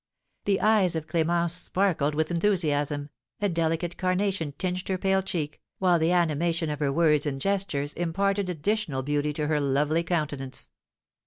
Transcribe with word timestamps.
The 0.45 0.59
eyes 0.61 0.95
of 0.95 1.05
Clémence 1.05 1.51
sparkled 1.51 2.15
with 2.15 2.31
enthusiasm, 2.31 3.11
a 3.39 3.47
delicate 3.47 3.97
carnation 3.97 4.51
tinged 4.57 4.87
her 4.87 4.97
pale 4.97 5.21
cheek, 5.21 5.61
while 5.77 5.99
the 5.99 6.11
animation 6.11 6.71
of 6.71 6.79
her 6.79 6.91
words 6.91 7.27
and 7.27 7.39
gestures 7.39 7.93
imparted 7.93 8.49
additional 8.49 9.03
beauty 9.03 9.31
to 9.33 9.45
her 9.45 9.59
lovely 9.61 10.01
countenance. 10.01 10.71